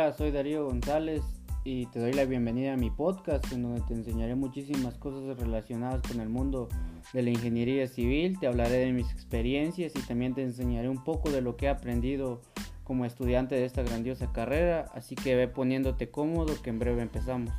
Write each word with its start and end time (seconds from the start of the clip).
Hola, 0.00 0.14
soy 0.14 0.30
Darío 0.30 0.64
González 0.64 1.22
y 1.62 1.84
te 1.88 2.00
doy 2.00 2.14
la 2.14 2.24
bienvenida 2.24 2.72
a 2.72 2.76
mi 2.78 2.90
podcast 2.90 3.52
en 3.52 3.64
donde 3.64 3.82
te 3.82 3.92
enseñaré 3.92 4.34
muchísimas 4.34 4.96
cosas 4.96 5.38
relacionadas 5.38 6.00
con 6.00 6.22
el 6.22 6.30
mundo 6.30 6.70
de 7.12 7.22
la 7.22 7.28
ingeniería 7.28 7.86
civil, 7.86 8.38
te 8.40 8.46
hablaré 8.46 8.78
de 8.78 8.92
mis 8.92 9.12
experiencias 9.12 9.92
y 9.94 10.00
también 10.00 10.32
te 10.32 10.42
enseñaré 10.42 10.88
un 10.88 11.04
poco 11.04 11.30
de 11.30 11.42
lo 11.42 11.58
que 11.58 11.66
he 11.66 11.68
aprendido 11.68 12.40
como 12.82 13.04
estudiante 13.04 13.56
de 13.56 13.66
esta 13.66 13.82
grandiosa 13.82 14.32
carrera, 14.32 14.86
así 14.94 15.16
que 15.16 15.36
ve 15.36 15.48
poniéndote 15.48 16.10
cómodo 16.10 16.54
que 16.62 16.70
en 16.70 16.78
breve 16.78 17.02
empezamos. 17.02 17.52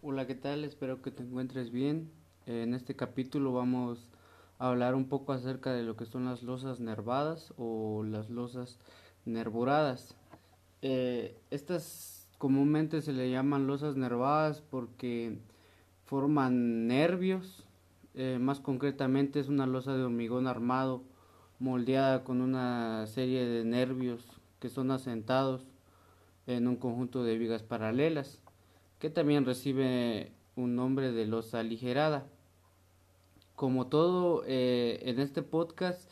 Hola, 0.00 0.26
¿qué 0.26 0.36
tal? 0.36 0.64
Espero 0.64 1.02
que 1.02 1.10
te 1.10 1.22
encuentres 1.22 1.70
bien. 1.70 2.10
En 2.46 2.72
este 2.72 2.96
capítulo 2.96 3.52
vamos 3.52 4.08
hablar 4.58 4.94
un 4.94 5.08
poco 5.08 5.32
acerca 5.32 5.72
de 5.72 5.82
lo 5.82 5.96
que 5.96 6.06
son 6.06 6.24
las 6.24 6.42
losas 6.42 6.80
nervadas 6.80 7.52
o 7.56 8.02
las 8.04 8.28
losas 8.30 8.78
nervuradas. 9.24 10.14
Eh, 10.82 11.36
estas 11.50 12.28
comúnmente 12.38 13.02
se 13.02 13.12
le 13.12 13.30
llaman 13.30 13.66
losas 13.66 13.96
nervadas 13.96 14.62
porque 14.62 15.38
forman 16.04 16.86
nervios. 16.86 17.64
Eh, 18.14 18.38
más 18.40 18.60
concretamente 18.60 19.38
es 19.38 19.48
una 19.48 19.66
losa 19.66 19.94
de 19.94 20.02
hormigón 20.02 20.46
armado 20.46 21.02
moldeada 21.60 22.24
con 22.24 22.40
una 22.40 23.06
serie 23.06 23.44
de 23.44 23.64
nervios 23.64 24.24
que 24.60 24.68
son 24.68 24.90
asentados 24.90 25.66
en 26.46 26.66
un 26.66 26.76
conjunto 26.76 27.22
de 27.22 27.36
vigas 27.36 27.62
paralelas 27.62 28.40
que 28.98 29.10
también 29.10 29.44
recibe 29.44 30.32
un 30.56 30.74
nombre 30.74 31.12
de 31.12 31.26
losa 31.26 31.60
aligerada 31.60 32.26
como 33.58 33.88
todo 33.88 34.44
eh, 34.46 35.00
en 35.02 35.18
este 35.18 35.42
podcast, 35.42 36.08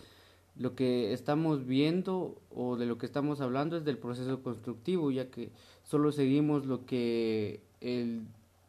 lo 0.56 0.74
que 0.74 1.12
estamos 1.12 1.64
viendo 1.64 2.42
o 2.50 2.76
de 2.76 2.86
lo 2.86 2.98
que 2.98 3.06
estamos 3.06 3.40
hablando 3.40 3.76
es 3.76 3.84
del 3.84 3.98
proceso 3.98 4.42
constructivo, 4.42 5.12
ya 5.12 5.30
que 5.30 5.52
solo 5.84 6.10
seguimos 6.10 6.66
lo 6.66 6.86
que 6.86 7.60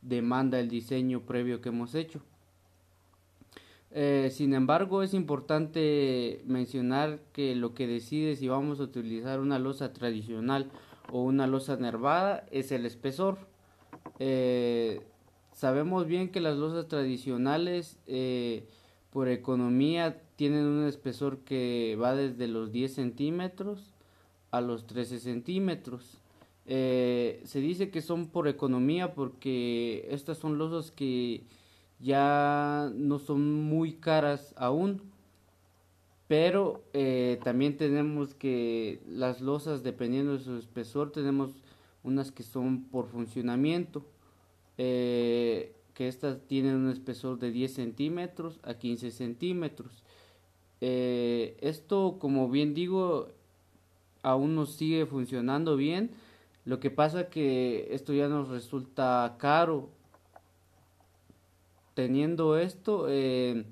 demanda 0.03 0.59
el 0.59 0.70
diseño 0.70 1.22
previo 1.22 1.59
que 1.59 1.70
hemos 1.70 1.95
hecho. 1.95 2.22
Eh, 3.89 4.30
sin 4.31 4.53
embargo, 4.53 5.02
es 5.02 5.16
importante 5.16 6.44
mencionar 6.45 7.20
que 7.33 7.55
lo 7.55 7.73
que 7.73 7.88
decide 7.88 8.36
si 8.36 8.48
vamos 8.48 8.80
a 8.80 8.83
utilizar 8.83 9.39
una 9.39 9.58
losa 9.58 9.92
tradicional 9.92 10.70
o 11.11 11.23
una 11.23 11.48
losa 11.48 11.78
nervada 11.78 12.45
es 12.52 12.72
el 12.72 12.86
espesor. 12.86 13.39
Eh, 14.20 15.02
Sabemos 15.58 16.05
bien 16.05 16.30
que 16.30 16.39
las 16.39 16.55
losas 16.55 16.88
tradicionales 16.88 17.97
eh, 18.05 18.67
por 19.09 19.27
economía 19.27 20.22
tienen 20.36 20.66
un 20.66 20.86
espesor 20.86 21.39
que 21.39 21.97
va 21.99 22.16
desde 22.16 22.47
los 22.47 22.72
10 22.72 22.94
centímetros 22.94 23.91
a 24.52 24.61
los 24.61 24.86
13 24.86 25.17
centímetros. 25.17 26.19
Eh, 26.67 27.41
se 27.44 27.59
dice 27.59 27.89
que 27.89 28.03
son 28.03 28.27
por 28.27 28.47
economía 28.47 29.16
porque 29.16 30.08
estas 30.11 30.38
son 30.38 30.59
losas 30.59 30.91
que 30.91 31.41
ya 31.99 32.92
no 32.94 33.17
son 33.17 33.64
muy 33.64 33.94
caras 33.94 34.53
aún 34.58 35.02
pero 36.27 36.83
eh, 36.94 37.39
también 37.44 37.77
tenemos 37.77 38.36
que 38.36 39.02
las 39.08 39.42
losas 39.42 39.81
dependiendo 39.81 40.33
de 40.33 40.44
su 40.44 40.58
espesor 40.58 41.11
tenemos 41.11 41.49
unas 42.03 42.31
que 42.31 42.44
son 42.44 42.83
por 42.83 43.08
funcionamiento 43.08 44.05
eh, 44.78 45.73
que 45.94 46.08
estas 46.08 46.39
tienen 46.47 46.75
un 46.75 46.89
espesor 46.89 47.39
de 47.39 47.52
10 47.52 47.73
centímetros 47.73 48.59
a 48.64 48.75
15 48.75 49.11
centímetros. 49.11 50.03
Eh, 50.81 51.58
esto, 51.61 52.17
como 52.20 52.49
bien 52.49 52.73
digo, 52.73 53.30
aún 54.21 54.55
nos 54.55 54.76
sigue 54.76 55.05
funcionando 55.05 55.76
bien. 55.76 56.11
Lo 56.66 56.80
que 56.80 56.92
pasa 56.92 57.30
que 57.30 57.87
esto 57.92 58.14
ya 58.14 58.27
nos 58.27 58.49
resulta 58.49 59.36
caro. 59.39 59.89
Teniendo 61.95 62.58
esto, 62.58 63.08
eh, 63.10 63.66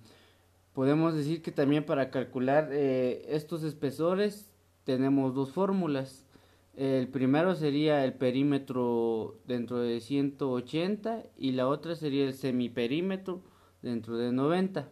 podemos 0.73 1.13
decir 1.13 1.43
que 1.43 1.51
también 1.51 1.85
para 1.85 2.09
calcular 2.09 2.73
estos 2.73 3.63
espesores 3.63 4.51
tenemos 4.83 5.35
dos 5.35 5.51
fórmulas. 5.51 6.24
El 6.77 7.07
primero 7.07 7.55
sería 7.55 8.03
el 8.03 8.13
perímetro 8.13 9.39
dentro 9.47 9.79
de 9.79 10.01
180 10.01 11.23
y 11.37 11.53
la 11.53 11.69
otra 11.69 11.95
sería 11.95 12.25
el 12.25 12.33
semiperímetro 12.33 13.41
dentro 13.81 14.17
de 14.17 14.33
90. 14.33 14.89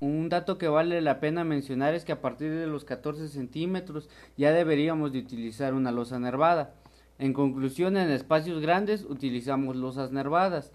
Un 0.00 0.30
dato 0.30 0.58
que 0.58 0.66
vale 0.66 1.00
la 1.00 1.20
pena 1.20 1.44
mencionar 1.44 1.94
es 1.94 2.04
que 2.04 2.12
a 2.12 2.20
partir 2.20 2.50
de 2.50 2.66
los 2.66 2.84
14 2.84 3.28
centímetros 3.28 4.08
ya 4.36 4.50
deberíamos 4.50 5.12
de 5.12 5.20
utilizar 5.20 5.74
una 5.74 5.92
losa 5.92 6.18
nervada. 6.18 6.74
En 7.18 7.32
conclusión, 7.32 7.96
en 7.96 8.10
espacios 8.10 8.60
grandes 8.60 9.04
utilizamos 9.04 9.76
losas 9.76 10.10
nervadas 10.10 10.72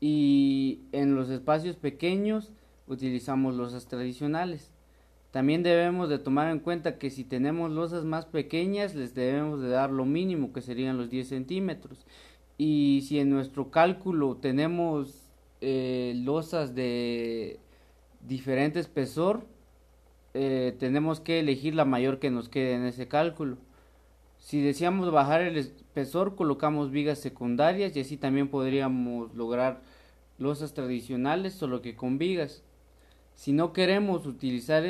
y 0.00 0.80
en 0.92 1.14
los 1.14 1.30
espacios 1.30 1.76
pequeños 1.76 2.52
utilizamos 2.86 3.54
losas 3.54 3.86
tradicionales. 3.86 4.73
También 5.34 5.64
debemos 5.64 6.08
de 6.08 6.20
tomar 6.20 6.48
en 6.52 6.60
cuenta 6.60 6.96
que 6.96 7.10
si 7.10 7.24
tenemos 7.24 7.68
losas 7.72 8.04
más 8.04 8.24
pequeñas 8.24 8.94
les 8.94 9.16
debemos 9.16 9.60
de 9.60 9.68
dar 9.68 9.90
lo 9.90 10.04
mínimo 10.04 10.52
que 10.52 10.60
serían 10.60 10.96
los 10.96 11.10
10 11.10 11.26
centímetros. 11.28 12.06
Y 12.56 13.02
si 13.08 13.18
en 13.18 13.30
nuestro 13.30 13.72
cálculo 13.72 14.36
tenemos 14.36 15.32
eh, 15.60 16.12
losas 16.14 16.76
de 16.76 17.58
diferente 18.20 18.78
espesor 18.78 19.44
eh, 20.34 20.76
tenemos 20.78 21.18
que 21.18 21.40
elegir 21.40 21.74
la 21.74 21.84
mayor 21.84 22.20
que 22.20 22.30
nos 22.30 22.48
quede 22.48 22.74
en 22.74 22.84
ese 22.84 23.08
cálculo. 23.08 23.56
Si 24.38 24.62
deseamos 24.62 25.10
bajar 25.10 25.40
el 25.40 25.56
espesor 25.56 26.36
colocamos 26.36 26.92
vigas 26.92 27.18
secundarias 27.18 27.96
y 27.96 28.00
así 28.00 28.16
también 28.16 28.46
podríamos 28.46 29.34
lograr 29.34 29.82
losas 30.38 30.74
tradicionales 30.74 31.54
solo 31.54 31.82
que 31.82 31.96
con 31.96 32.18
vigas. 32.18 32.62
Si 33.34 33.52
no 33.52 33.72
queremos 33.72 34.26
utilizar 34.26 34.84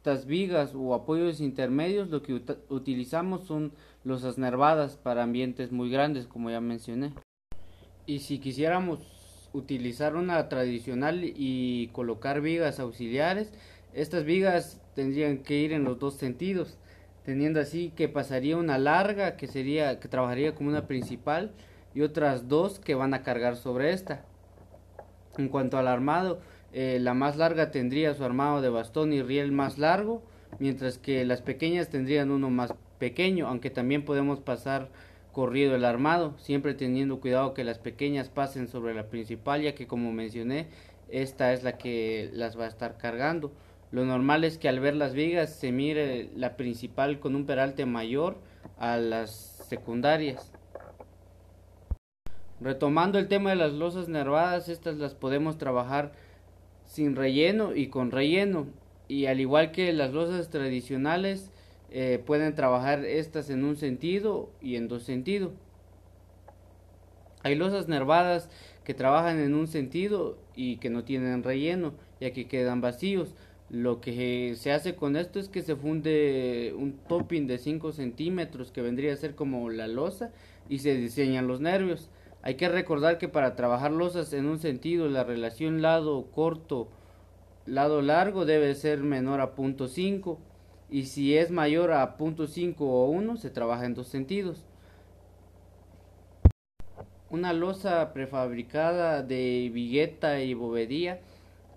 estas 0.00 0.24
vigas 0.24 0.72
o 0.74 0.94
apoyos 0.94 1.42
intermedios 1.42 2.08
lo 2.08 2.22
que 2.22 2.40
utilizamos 2.70 3.46
son 3.46 3.72
losas 4.02 4.38
nervadas 4.38 4.96
para 4.96 5.22
ambientes 5.22 5.72
muy 5.72 5.90
grandes 5.90 6.26
como 6.26 6.50
ya 6.50 6.62
mencioné. 6.62 7.12
Y 8.06 8.20
si 8.20 8.38
quisiéramos 8.38 9.00
utilizar 9.52 10.16
una 10.16 10.48
tradicional 10.48 11.20
y 11.22 11.88
colocar 11.88 12.40
vigas 12.40 12.80
auxiliares 12.80 13.52
estas 13.92 14.24
vigas 14.24 14.80
tendrían 14.94 15.38
que 15.38 15.58
ir 15.58 15.72
en 15.72 15.84
los 15.84 15.98
dos 15.98 16.14
sentidos 16.14 16.78
teniendo 17.26 17.60
así 17.60 17.90
que 17.94 18.08
pasaría 18.08 18.56
una 18.56 18.78
larga 18.78 19.36
que 19.36 19.48
sería 19.48 20.00
que 20.00 20.08
trabajaría 20.08 20.54
como 20.54 20.70
una 20.70 20.86
principal 20.86 21.52
y 21.94 22.00
otras 22.00 22.48
dos 22.48 22.78
que 22.78 22.94
van 22.94 23.12
a 23.12 23.22
cargar 23.22 23.56
sobre 23.56 23.92
esta. 23.92 24.24
En 25.36 25.48
cuanto 25.48 25.76
al 25.76 25.88
armado 25.88 26.40
eh, 26.72 26.98
la 27.00 27.14
más 27.14 27.36
larga 27.36 27.70
tendría 27.70 28.14
su 28.14 28.24
armado 28.24 28.60
de 28.60 28.68
bastón 28.68 29.12
y 29.12 29.22
riel 29.22 29.52
más 29.52 29.78
largo, 29.78 30.22
mientras 30.58 30.98
que 30.98 31.24
las 31.24 31.42
pequeñas 31.42 31.88
tendrían 31.88 32.30
uno 32.30 32.50
más 32.50 32.74
pequeño, 32.98 33.48
aunque 33.48 33.70
también 33.70 34.04
podemos 34.04 34.40
pasar 34.40 34.88
corrido 35.32 35.74
el 35.74 35.84
armado, 35.84 36.34
siempre 36.38 36.74
teniendo 36.74 37.20
cuidado 37.20 37.54
que 37.54 37.64
las 37.64 37.78
pequeñas 37.78 38.28
pasen 38.28 38.68
sobre 38.68 38.94
la 38.94 39.08
principal, 39.08 39.62
ya 39.62 39.74
que 39.74 39.86
como 39.86 40.12
mencioné, 40.12 40.68
esta 41.08 41.52
es 41.52 41.62
la 41.62 41.76
que 41.76 42.30
las 42.32 42.58
va 42.58 42.64
a 42.64 42.68
estar 42.68 42.96
cargando. 42.96 43.52
Lo 43.90 44.04
normal 44.04 44.44
es 44.44 44.58
que 44.58 44.68
al 44.68 44.78
ver 44.78 44.94
las 44.94 45.14
vigas 45.14 45.52
se 45.52 45.72
mire 45.72 46.30
la 46.36 46.56
principal 46.56 47.18
con 47.18 47.34
un 47.34 47.46
peralte 47.46 47.86
mayor 47.86 48.38
a 48.78 48.96
las 48.96 49.30
secundarias. 49.68 50.52
Retomando 52.60 53.18
el 53.18 53.26
tema 53.26 53.50
de 53.50 53.56
las 53.56 53.72
losas 53.72 54.08
nervadas, 54.08 54.68
estas 54.68 54.96
las 54.96 55.14
podemos 55.14 55.58
trabajar 55.58 56.12
sin 56.90 57.14
relleno 57.14 57.74
y 57.74 57.86
con 57.86 58.10
relleno. 58.10 58.66
Y 59.06 59.26
al 59.26 59.40
igual 59.40 59.70
que 59.70 59.92
las 59.92 60.12
losas 60.12 60.50
tradicionales, 60.50 61.50
eh, 61.92 62.20
pueden 62.24 62.54
trabajar 62.56 63.04
estas 63.04 63.48
en 63.48 63.64
un 63.64 63.76
sentido 63.76 64.50
y 64.60 64.74
en 64.74 64.88
dos 64.88 65.04
sentidos. 65.04 65.52
Hay 67.42 67.54
losas 67.54 67.86
nervadas 67.88 68.50
que 68.84 68.92
trabajan 68.92 69.38
en 69.38 69.54
un 69.54 69.68
sentido 69.68 70.36
y 70.56 70.76
que 70.76 70.90
no 70.90 71.04
tienen 71.04 71.44
relleno, 71.44 71.94
ya 72.20 72.32
que 72.32 72.48
quedan 72.48 72.80
vacíos. 72.80 73.34
Lo 73.70 74.00
que 74.00 74.54
se 74.56 74.72
hace 74.72 74.96
con 74.96 75.14
esto 75.14 75.38
es 75.38 75.48
que 75.48 75.62
se 75.62 75.76
funde 75.76 76.74
un 76.76 76.98
topping 77.08 77.46
de 77.46 77.58
5 77.58 77.92
centímetros 77.92 78.72
que 78.72 78.82
vendría 78.82 79.12
a 79.12 79.16
ser 79.16 79.36
como 79.36 79.70
la 79.70 79.86
losa 79.86 80.32
y 80.68 80.80
se 80.80 80.96
diseñan 80.96 81.46
los 81.46 81.60
nervios. 81.60 82.10
Hay 82.42 82.54
que 82.54 82.68
recordar 82.68 83.18
que 83.18 83.28
para 83.28 83.54
trabajar 83.54 83.92
losas 83.92 84.32
en 84.32 84.46
un 84.46 84.58
sentido 84.58 85.08
la 85.08 85.24
relación 85.24 85.82
lado 85.82 86.30
corto 86.32 86.88
lado 87.66 88.00
largo 88.02 88.46
debe 88.46 88.74
ser 88.74 88.98
menor 89.00 89.40
a 89.40 89.54
punto 89.54 89.86
.5 89.86 90.38
y 90.90 91.04
si 91.04 91.36
es 91.36 91.50
mayor 91.50 91.92
a 91.92 92.16
punto 92.16 92.46
.5 92.48 92.74
o 92.80 93.04
1 93.06 93.36
se 93.36 93.50
trabaja 93.50 93.84
en 93.84 93.94
dos 93.94 94.08
sentidos. 94.08 94.64
Una 97.28 97.52
losa 97.52 98.12
prefabricada 98.12 99.22
de 99.22 99.70
vigueta 99.72 100.42
y 100.42 100.54
bovedía 100.54 101.20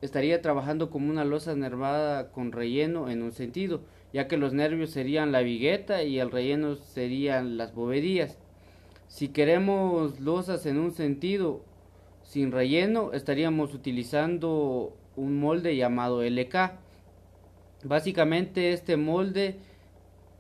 estaría 0.01 0.42
trabajando 0.42 0.89
como 0.89 1.12
una 1.12 1.25
losa 1.25 1.56
nervada 1.56 2.31
con 2.31 2.51
relleno 2.51 3.10
en 3.10 3.21
un 3.21 3.33
sentido, 3.33 3.81
ya 4.13 4.27
que 4.27 4.38
los 4.38 4.54
nervios 4.54 4.89
serían 4.89 5.31
la 5.31 5.42
vigueta 5.42 6.01
y 6.04 6.19
el 6.19 6.31
relleno 6.31 6.75
serían 6.75 7.57
las 7.57 7.75
bovedías. 7.75 8.39
Si 9.13 9.27
queremos 9.27 10.19
losas 10.19 10.65
en 10.65 10.80
un 10.80 10.92
sentido 10.92 11.62
sin 12.24 12.51
relleno, 12.51 13.13
estaríamos 13.13 13.75
utilizando 13.75 14.98
un 15.15 15.39
molde 15.39 15.75
llamado 15.75 16.24
LK. 16.24 16.71
Básicamente 17.83 18.74
este 18.74 18.98
molde 18.98 19.57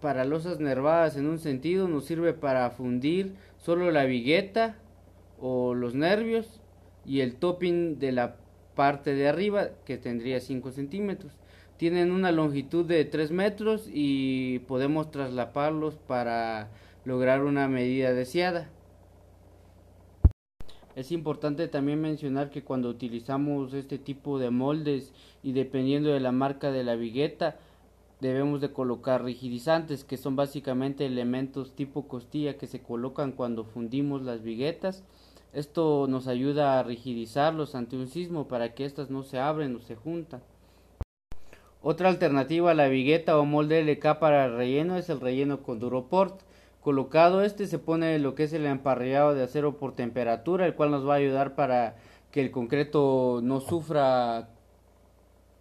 para 0.01 0.25
losas 0.25 0.59
nervadas 0.59 1.17
en 1.17 1.27
un 1.27 1.37
sentido 1.37 1.87
nos 1.87 2.05
sirve 2.05 2.33
para 2.33 2.67
fundir 2.71 3.35
solo 3.57 3.91
la 3.91 4.05
vigueta 4.05 4.75
o 5.39 5.75
los 5.75 5.93
nervios 5.93 6.59
y 7.05 7.19
el 7.19 7.35
topping 7.35 7.99
de 7.99 8.11
la 8.11 8.37
parte 8.73 9.13
de 9.13 9.27
arriba 9.27 9.67
que 9.85 9.99
tendría 9.99 10.39
5 10.39 10.71
centímetros. 10.71 11.31
Tienen 11.77 12.11
una 12.11 12.31
longitud 12.31 12.85
de 12.85 13.05
3 13.05 13.29
metros 13.29 13.87
y 13.93 14.59
podemos 14.67 15.11
traslaparlos 15.11 15.93
para 16.07 16.71
lograr 17.05 17.43
una 17.43 17.67
medida 17.67 18.13
deseada. 18.13 18.69
Es 20.95 21.11
importante 21.11 21.67
también 21.67 22.01
mencionar 22.01 22.51
que 22.51 22.63
cuando 22.63 22.89
utilizamos 22.89 23.73
este 23.73 23.97
tipo 23.97 24.37
de 24.37 24.51
moldes 24.51 25.11
y 25.41 25.53
dependiendo 25.53 26.09
de 26.09 26.19
la 26.19 26.31
marca 26.31 26.71
de 26.71 26.83
la 26.83 26.95
vigueta 26.95 27.57
debemos 28.21 28.61
de 28.61 28.71
colocar 28.71 29.23
rigidizantes 29.23 30.03
que 30.05 30.17
son 30.17 30.35
básicamente 30.35 31.05
elementos 31.05 31.75
tipo 31.75 32.07
costilla 32.07 32.57
que 32.57 32.67
se 32.67 32.81
colocan 32.81 33.31
cuando 33.33 33.65
fundimos 33.65 34.21
las 34.21 34.43
viguetas. 34.43 35.03
Esto 35.51 36.07
nos 36.07 36.27
ayuda 36.27 36.79
a 36.79 36.83
rigidizarlos 36.83 37.75
ante 37.75 37.97
un 37.97 38.07
sismo 38.07 38.47
para 38.47 38.73
que 38.73 38.85
éstas 38.85 39.09
no 39.09 39.23
se 39.23 39.39
abren 39.39 39.75
o 39.75 39.81
se 39.81 39.95
juntan. 39.95 40.41
Otra 41.81 42.07
alternativa 42.07 42.71
a 42.71 42.75
la 42.75 42.87
vigueta 42.87 43.37
o 43.37 43.45
molde 43.45 43.83
LK 43.83 44.19
para 44.19 44.45
el 44.45 44.55
relleno 44.55 44.95
es 44.95 45.09
el 45.09 45.19
relleno 45.19 45.61
con 45.61 45.79
Duroport. 45.79 46.39
Colocado 46.83 47.43
este 47.43 47.65
se 47.67 47.79
pone 47.79 48.19
lo 48.19 48.35
que 48.35 48.43
es 48.43 48.51
el 48.51 48.65
emparrillado 48.65 49.33
de 49.33 49.43
acero 49.43 49.77
por 49.77 49.95
temperatura, 49.95 50.65
el 50.65 50.75
cual 50.75 50.91
nos 50.91 51.07
va 51.07 51.13
a 51.13 51.17
ayudar 51.17 51.55
para 51.55 51.95
que 52.29 52.41
el 52.41 52.51
concreto 52.51 53.39
no 53.41 53.61
sufra 53.61 54.49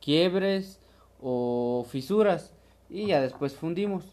quiebres 0.01 0.81
o 1.21 1.87
fisuras 1.89 2.53
y 2.91 3.07
ya 3.07 3.21
después 3.21 3.55
fundimos. 3.55 4.05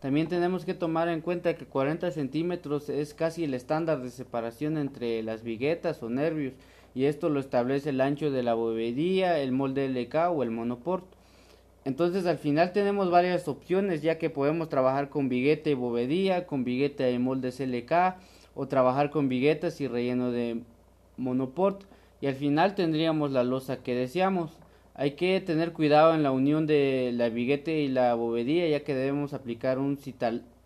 También 0.00 0.26
tenemos 0.26 0.64
que 0.64 0.72
tomar 0.72 1.08
en 1.08 1.20
cuenta 1.20 1.54
que 1.54 1.66
40 1.66 2.12
centímetros 2.12 2.88
es 2.88 3.12
casi 3.12 3.44
el 3.44 3.52
estándar 3.52 4.00
de 4.00 4.10
separación 4.10 4.78
entre 4.78 5.22
las 5.22 5.42
viguetas 5.42 6.02
o 6.02 6.08
nervios 6.08 6.54
y 6.94 7.04
esto 7.04 7.28
lo 7.28 7.40
establece 7.40 7.90
el 7.90 8.00
ancho 8.00 8.30
de 8.30 8.42
la 8.42 8.54
bovedía, 8.54 9.38
el 9.38 9.52
molde 9.52 9.86
LK 9.86 10.30
o 10.30 10.42
el 10.42 10.50
monoporto. 10.50 11.21
Entonces 11.84 12.26
al 12.26 12.38
final 12.38 12.72
tenemos 12.72 13.10
varias 13.10 13.48
opciones 13.48 14.02
ya 14.02 14.18
que 14.18 14.30
podemos 14.30 14.68
trabajar 14.68 15.08
con 15.08 15.28
vigueta 15.28 15.68
y 15.68 15.74
bovedía, 15.74 16.46
con 16.46 16.64
vigueta 16.64 17.10
y 17.10 17.18
moldes 17.18 17.58
LK 17.58 18.16
o 18.54 18.68
trabajar 18.68 19.10
con 19.10 19.28
viguetas 19.28 19.80
y 19.80 19.88
relleno 19.88 20.30
de 20.30 20.60
monoport 21.16 21.82
y 22.20 22.28
al 22.28 22.34
final 22.34 22.74
tendríamos 22.76 23.32
la 23.32 23.42
losa 23.42 23.82
que 23.82 23.94
deseamos. 23.96 24.52
Hay 24.94 25.12
que 25.12 25.40
tener 25.40 25.72
cuidado 25.72 26.14
en 26.14 26.22
la 26.22 26.30
unión 26.30 26.66
de 26.66 27.10
la 27.14 27.30
vigueta 27.30 27.72
y 27.72 27.88
la 27.88 28.14
bovedía 28.14 28.68
ya 28.68 28.84
que 28.84 28.94
debemos 28.94 29.32
aplicar 29.32 29.78
un 29.78 29.98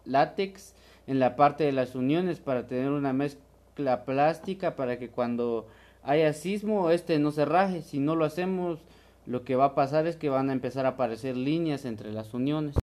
látex 0.04 0.74
en 1.06 1.18
la 1.18 1.34
parte 1.36 1.64
de 1.64 1.72
las 1.72 1.94
uniones 1.94 2.40
para 2.40 2.66
tener 2.66 2.90
una 2.90 3.12
mezcla 3.14 4.04
plástica 4.04 4.76
para 4.76 4.98
que 4.98 5.08
cuando 5.08 5.66
haya 6.02 6.32
sismo 6.34 6.90
este 6.90 7.18
no 7.18 7.30
se 7.30 7.46
raje. 7.46 7.80
Si 7.80 8.00
no 8.00 8.16
lo 8.16 8.26
hacemos 8.26 8.80
lo 9.26 9.44
que 9.44 9.56
va 9.56 9.66
a 9.66 9.74
pasar 9.74 10.06
es 10.06 10.16
que 10.16 10.28
van 10.28 10.50
a 10.50 10.52
empezar 10.52 10.86
a 10.86 10.90
aparecer 10.90 11.36
líneas 11.36 11.84
entre 11.84 12.12
las 12.12 12.32
uniones. 12.32 12.76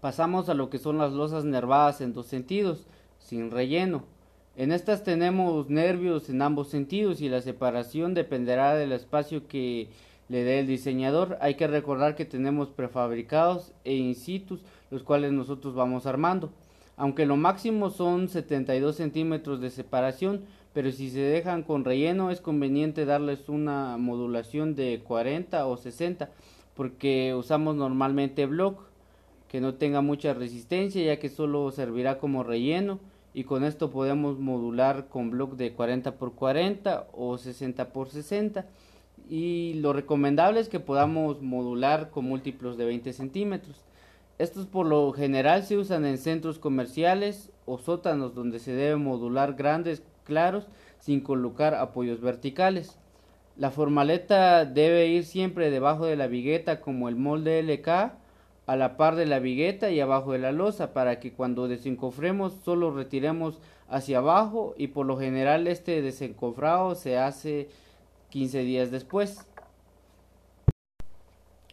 Pasamos 0.00 0.48
a 0.48 0.54
lo 0.54 0.70
que 0.70 0.78
son 0.78 0.98
las 0.98 1.12
losas 1.12 1.44
nervadas 1.44 2.00
en 2.00 2.12
dos 2.12 2.26
sentidos, 2.26 2.86
sin 3.18 3.50
relleno. 3.50 4.04
En 4.56 4.72
estas 4.72 5.04
tenemos 5.04 5.70
nervios 5.70 6.28
en 6.28 6.42
ambos 6.42 6.68
sentidos 6.68 7.20
y 7.20 7.28
la 7.28 7.40
separación 7.40 8.12
dependerá 8.12 8.74
del 8.74 8.92
espacio 8.92 9.46
que 9.46 9.88
le 10.28 10.44
dé 10.44 10.60
el 10.60 10.66
diseñador. 10.66 11.38
Hay 11.40 11.54
que 11.54 11.66
recordar 11.66 12.16
que 12.16 12.24
tenemos 12.24 12.68
prefabricados 12.68 13.72
e 13.84 13.94
in 13.94 14.14
situ, 14.14 14.58
los 14.90 15.02
cuales 15.02 15.32
nosotros 15.32 15.74
vamos 15.74 16.06
armando. 16.06 16.50
Aunque 16.96 17.24
lo 17.24 17.36
máximo 17.36 17.90
son 17.90 18.28
72 18.28 18.96
centímetros 18.96 19.60
de 19.60 19.70
separación, 19.70 20.42
pero 20.72 20.90
si 20.90 21.10
se 21.10 21.20
dejan 21.20 21.62
con 21.62 21.84
relleno 21.84 22.30
es 22.30 22.40
conveniente 22.40 23.04
darles 23.04 23.48
una 23.48 23.96
modulación 23.96 24.74
de 24.74 25.02
40 25.04 25.66
o 25.66 25.76
60 25.76 26.30
porque 26.74 27.34
usamos 27.34 27.76
normalmente 27.76 28.46
block 28.46 28.80
que 29.48 29.60
no 29.60 29.74
tenga 29.74 30.00
mucha 30.00 30.32
resistencia 30.34 31.02
ya 31.02 31.18
que 31.18 31.28
solo 31.28 31.70
servirá 31.70 32.18
como 32.18 32.42
relleno 32.42 32.98
y 33.34 33.44
con 33.44 33.64
esto 33.64 33.90
podemos 33.90 34.38
modular 34.38 35.08
con 35.08 35.30
block 35.30 35.54
de 35.56 35.72
40 35.72 36.16
por 36.16 36.34
40 36.34 37.08
o 37.12 37.38
60 37.38 37.92
por 37.92 38.08
60 38.08 38.66
y 39.28 39.74
lo 39.74 39.92
recomendable 39.92 40.60
es 40.60 40.68
que 40.68 40.80
podamos 40.80 41.40
modular 41.42 42.10
con 42.10 42.24
múltiplos 42.26 42.76
de 42.76 42.84
20 42.84 43.12
centímetros. 43.12 43.84
Estos 44.38 44.66
por 44.66 44.86
lo 44.86 45.12
general 45.12 45.62
se 45.62 45.76
usan 45.78 46.04
en 46.04 46.18
centros 46.18 46.58
comerciales 46.58 47.50
o 47.64 47.78
sótanos 47.78 48.34
donde 48.34 48.58
se 48.58 48.72
debe 48.72 48.96
modular 48.96 49.54
grandes 49.54 50.02
claros 50.24 50.66
sin 50.98 51.20
colocar 51.20 51.74
apoyos 51.74 52.20
verticales. 52.20 52.98
La 53.56 53.70
formaleta 53.70 54.64
debe 54.64 55.08
ir 55.08 55.24
siempre 55.24 55.70
debajo 55.70 56.06
de 56.06 56.16
la 56.16 56.26
vigueta 56.26 56.80
como 56.80 57.08
el 57.08 57.16
molde 57.16 57.62
LK 57.62 57.88
a 58.66 58.76
la 58.76 58.96
par 58.96 59.16
de 59.16 59.26
la 59.26 59.40
vigueta 59.40 59.90
y 59.90 60.00
abajo 60.00 60.32
de 60.32 60.38
la 60.38 60.52
losa 60.52 60.92
para 60.92 61.18
que 61.20 61.32
cuando 61.32 61.68
desencofremos 61.68 62.54
solo 62.64 62.92
retiremos 62.92 63.58
hacia 63.88 64.18
abajo 64.18 64.74
y 64.78 64.88
por 64.88 65.06
lo 65.06 65.18
general 65.18 65.66
este 65.66 66.00
desencofrado 66.00 66.94
se 66.94 67.18
hace 67.18 67.68
15 68.30 68.60
días 68.60 68.90
después. 68.90 69.46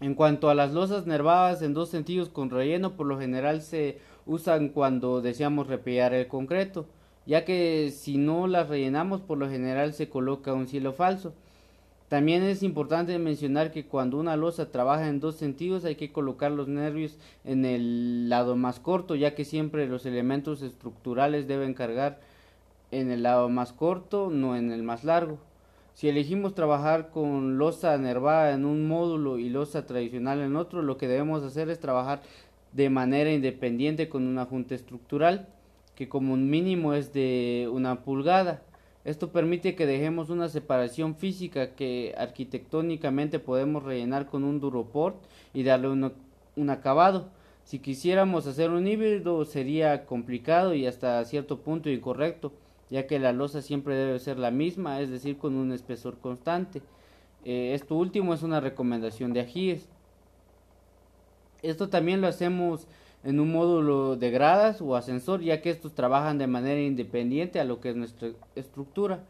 En 0.01 0.15
cuanto 0.15 0.49
a 0.49 0.55
las 0.55 0.73
losas 0.73 1.05
nervadas 1.05 1.61
en 1.61 1.73
dos 1.73 1.89
sentidos 1.89 2.29
con 2.29 2.49
relleno, 2.49 2.93
por 2.95 3.05
lo 3.05 3.19
general 3.19 3.61
se 3.61 3.99
usan 4.25 4.69
cuando 4.69 5.21
deseamos 5.21 5.67
repellar 5.67 6.13
el 6.13 6.27
concreto 6.27 6.85
ya 7.29 7.45
que 7.45 7.91
si 7.91 8.17
no 8.17 8.47
las 8.47 8.69
rellenamos 8.69 9.21
por 9.21 9.37
lo 9.37 9.47
general 9.47 9.93
se 9.93 10.09
coloca 10.09 10.51
un 10.55 10.67
cielo 10.67 10.93
falso. 10.93 11.31
También 12.07 12.41
es 12.41 12.63
importante 12.63 13.19
mencionar 13.19 13.71
que 13.71 13.85
cuando 13.85 14.17
una 14.17 14.35
losa 14.35 14.71
trabaja 14.71 15.07
en 15.07 15.19
dos 15.19 15.35
sentidos 15.35 15.85
hay 15.85 15.93
que 15.93 16.11
colocar 16.11 16.51
los 16.51 16.67
nervios 16.67 17.19
en 17.45 17.65
el 17.65 18.29
lado 18.29 18.55
más 18.55 18.79
corto, 18.79 19.13
ya 19.13 19.35
que 19.35 19.45
siempre 19.45 19.87
los 19.87 20.07
elementos 20.07 20.63
estructurales 20.63 21.47
deben 21.47 21.75
cargar 21.75 22.19
en 22.89 23.11
el 23.11 23.21
lado 23.21 23.47
más 23.47 23.73
corto, 23.73 24.31
no 24.31 24.55
en 24.55 24.71
el 24.71 24.81
más 24.81 25.03
largo. 25.03 25.37
Si 25.93 26.09
elegimos 26.09 26.55
trabajar 26.55 27.11
con 27.11 27.59
losa 27.59 27.95
nervada 27.99 28.55
en 28.55 28.65
un 28.65 28.87
módulo 28.87 29.37
y 29.37 29.49
losa 29.49 29.85
tradicional 29.85 30.39
en 30.39 30.55
otro, 30.55 30.81
lo 30.81 30.97
que 30.97 31.07
debemos 31.07 31.43
hacer 31.43 31.69
es 31.69 31.79
trabajar 31.79 32.23
de 32.73 32.89
manera 32.89 33.31
independiente 33.31 34.09
con 34.09 34.25
un 34.25 34.43
junta 34.45 34.73
estructural 34.73 35.47
que 35.99 36.07
como 36.07 36.33
un 36.33 36.49
mínimo 36.49 36.93
es 36.93 37.11
de 37.11 37.69
una 37.73 38.03
pulgada. 38.03 38.61
Esto 39.03 39.33
permite 39.33 39.75
que 39.75 39.85
dejemos 39.85 40.29
una 40.29 40.47
separación 40.47 41.13
física 41.13 41.75
que 41.75 42.15
arquitectónicamente 42.17 43.37
podemos 43.37 43.83
rellenar 43.83 44.27
con 44.27 44.45
un 44.45 44.61
duroport 44.61 45.17
y 45.53 45.63
darle 45.63 45.89
un 45.89 46.69
acabado. 46.69 47.27
Si 47.65 47.79
quisiéramos 47.79 48.47
hacer 48.47 48.69
un 48.69 48.87
híbrido 48.87 49.43
sería 49.43 50.05
complicado 50.05 50.73
y 50.73 50.87
hasta 50.87 51.25
cierto 51.25 51.59
punto 51.59 51.89
incorrecto, 51.89 52.53
ya 52.89 53.05
que 53.05 53.19
la 53.19 53.33
losa 53.33 53.61
siempre 53.61 53.95
debe 53.95 54.19
ser 54.19 54.39
la 54.39 54.51
misma, 54.51 55.01
es 55.01 55.09
decir, 55.09 55.37
con 55.37 55.55
un 55.55 55.73
espesor 55.73 56.17
constante. 56.19 56.81
Eh, 57.43 57.73
esto 57.73 57.95
último 57.95 58.33
es 58.33 58.41
una 58.41 58.61
recomendación 58.61 59.33
de 59.33 59.41
Ajíes. 59.41 59.89
Esto 61.61 61.89
también 61.89 62.21
lo 62.21 62.27
hacemos 62.27 62.87
en 63.23 63.39
un 63.39 63.51
módulo 63.51 64.15
de 64.15 64.31
gradas 64.31 64.81
o 64.81 64.95
ascensor, 64.95 65.41
ya 65.41 65.61
que 65.61 65.69
estos 65.69 65.93
trabajan 65.93 66.37
de 66.37 66.47
manera 66.47 66.81
independiente 66.81 67.59
a 67.59 67.65
lo 67.65 67.79
que 67.79 67.89
es 67.89 67.95
nuestra 67.95 68.29
estructura. 68.55 69.23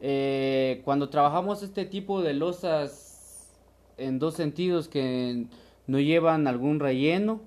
Eh, 0.00 0.82
cuando 0.84 1.08
trabajamos 1.08 1.62
este 1.62 1.86
tipo 1.86 2.22
de 2.22 2.34
losas 2.34 3.50
en 3.96 4.18
dos 4.18 4.34
sentidos 4.34 4.88
que 4.88 5.46
no 5.86 5.98
llevan 6.00 6.46
algún 6.46 6.80
relleno, 6.80 7.40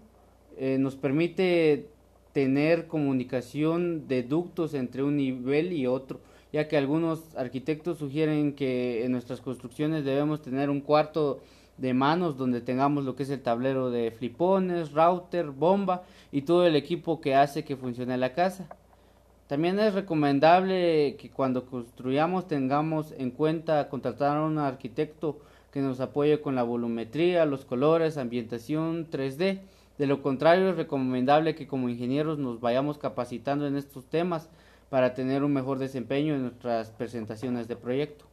eh, 0.58 0.78
nos 0.80 0.96
permite 0.96 1.88
tener 2.34 2.88
comunicación 2.88 4.08
de 4.08 4.24
ductos 4.24 4.74
entre 4.74 5.04
un 5.04 5.18
nivel 5.18 5.74
y 5.74 5.88
otro, 5.88 6.20
ya 6.52 6.68
que 6.68 6.78
algunos 6.78 7.36
arquitectos 7.36 8.00
sugieren 8.00 8.54
que 8.54 9.06
en 9.06 9.12
nuestras 9.12 9.42
construcciones 9.42 10.04
debemos 10.04 10.42
tener 10.42 10.70
un 10.70 10.82
cuarto 10.82 11.40
de 11.80 11.94
manos 11.94 12.38
donde 12.38 12.62
tengamos 12.62 13.06
lo 13.06 13.16
que 13.16 13.24
es 13.24 13.30
el 13.30 13.42
tablero 13.42 13.90
de 13.90 14.12
flipones, 14.12 14.92
router, 14.92 15.52
bomba 15.52 16.04
y 16.32 16.42
todo 16.42 16.66
el 16.66 16.76
equipo 16.76 17.22
que 17.22 17.36
hace 17.36 17.64
que 17.64 17.78
funcione 17.78 18.18
la 18.18 18.34
casa. 18.34 18.68
También 19.48 19.80
es 19.80 19.94
recomendable 19.94 21.16
que 21.18 21.32
cuando 21.32 21.66
construyamos 21.66 22.48
tengamos 22.48 23.14
en 23.18 23.32
cuenta 23.32 23.90
contratar 23.90 24.38
a 24.38 24.46
un 24.46 24.60
arquitecto 24.60 25.40
que 25.72 25.82
nos 25.82 26.00
apoye 26.00 26.42
con 26.42 26.56
la 26.56 26.64
volumetría, 26.64 27.46
los 27.46 27.66
colores, 27.66 28.18
ambientación 28.18 29.10
3D. 29.10 29.62
De 29.98 30.08
lo 30.08 30.22
contrario, 30.22 30.70
es 30.70 30.78
recomendable 30.78 31.56
que 31.56 31.68
como 31.68 31.90
ingenieros 31.90 32.38
nos 32.38 32.60
vayamos 32.60 32.98
capacitando 32.98 33.66
en 33.66 33.76
estos 33.76 34.06
temas 34.06 34.50
para 34.90 35.14
tener 35.14 35.44
un 35.44 35.54
mejor 35.54 35.80
desempeño 35.80 36.36
en 36.36 36.44
nuestras 36.44 36.92
presentaciones 36.92 37.68
de 37.68 37.76
proyecto. 37.76 38.29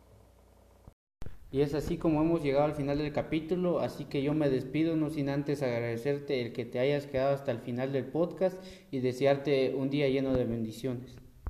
Y 1.52 1.60
es 1.60 1.74
así 1.74 1.96
como 1.96 2.20
hemos 2.22 2.42
llegado 2.42 2.64
al 2.64 2.74
final 2.74 2.98
del 2.98 3.12
capítulo, 3.12 3.80
así 3.80 4.04
que 4.04 4.22
yo 4.22 4.34
me 4.34 4.50
despido 4.50 4.96
no 4.96 5.10
sin 5.10 5.28
antes 5.28 5.62
agradecerte 5.62 6.42
el 6.42 6.52
que 6.52 6.64
te 6.64 6.80
hayas 6.80 7.06
quedado 7.06 7.34
hasta 7.34 7.52
el 7.52 7.60
final 7.60 7.92
del 7.92 8.06
podcast 8.06 8.60
y 8.90 8.98
desearte 8.98 9.74
un 9.74 9.88
día 9.88 10.08
lleno 10.08 10.34
de 10.34 10.44
bendiciones. 10.44 11.25